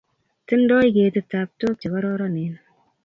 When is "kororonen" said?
1.93-2.53